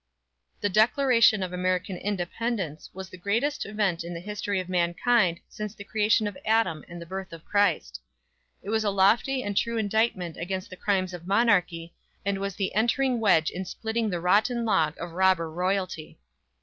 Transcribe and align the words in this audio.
The 0.61 0.69
DECLARATION 0.69 1.43
OF 1.43 1.53
AMERICAN 1.53 1.95
INDEPENDENCE 1.97 2.89
was 2.91 3.11
the 3.11 3.19
greatest 3.21 3.67
event 3.67 4.03
in 4.03 4.15
the 4.15 4.19
history 4.19 4.59
of 4.59 4.67
mankind 4.67 5.39
since 5.47 5.75
the 5.75 5.83
creation 5.83 6.25
of 6.25 6.35
Adam 6.43 6.83
and 6.89 6.99
the 6.99 7.05
birth 7.05 7.31
of 7.31 7.45
Christ. 7.45 8.01
It 8.63 8.71
was 8.71 8.83
a 8.83 8.89
lofty 8.89 9.43
and 9.43 9.55
true 9.55 9.77
indictment 9.77 10.37
against 10.37 10.71
the 10.71 10.75
crimes 10.75 11.13
of 11.13 11.27
monarchy, 11.27 11.93
and 12.25 12.39
was 12.39 12.55
the 12.55 12.73
entering 12.73 13.19
wedge 13.19 13.51
in 13.51 13.63
splitting 13.63 14.09
the 14.09 14.19
rotten 14.19 14.65
log 14.65 14.95
of 14.99 15.11
robber 15.11 15.51
royalty. 15.51 16.17